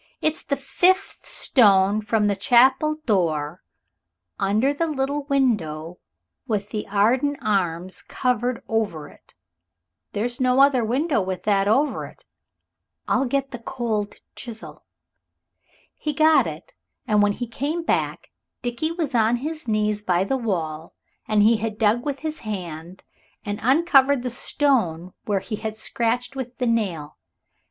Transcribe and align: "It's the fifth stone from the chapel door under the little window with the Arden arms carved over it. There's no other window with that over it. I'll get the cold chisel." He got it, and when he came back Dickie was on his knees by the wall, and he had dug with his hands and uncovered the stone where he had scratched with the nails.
"It's 0.19 0.41
the 0.41 0.57
fifth 0.57 1.27
stone 1.27 2.01
from 2.01 2.25
the 2.25 2.35
chapel 2.35 2.95
door 3.05 3.61
under 4.39 4.73
the 4.73 4.87
little 4.87 5.25
window 5.25 5.99
with 6.47 6.71
the 6.71 6.87
Arden 6.87 7.37
arms 7.39 8.01
carved 8.01 8.63
over 8.67 9.09
it. 9.09 9.35
There's 10.13 10.41
no 10.41 10.59
other 10.59 10.83
window 10.83 11.21
with 11.21 11.43
that 11.43 11.67
over 11.67 12.07
it. 12.07 12.25
I'll 13.07 13.25
get 13.25 13.51
the 13.51 13.59
cold 13.59 14.15
chisel." 14.35 14.85
He 15.97 16.13
got 16.13 16.47
it, 16.47 16.73
and 17.07 17.21
when 17.21 17.33
he 17.33 17.45
came 17.45 17.83
back 17.83 18.31
Dickie 18.63 18.91
was 18.91 19.13
on 19.13 19.35
his 19.35 19.67
knees 19.67 20.01
by 20.01 20.23
the 20.23 20.35
wall, 20.35 20.95
and 21.27 21.43
he 21.43 21.57
had 21.57 21.77
dug 21.77 22.03
with 22.03 22.21
his 22.21 22.39
hands 22.39 23.03
and 23.45 23.59
uncovered 23.61 24.23
the 24.23 24.31
stone 24.31 25.13
where 25.25 25.41
he 25.41 25.57
had 25.57 25.77
scratched 25.77 26.35
with 26.35 26.57
the 26.57 26.65
nails. 26.65 27.11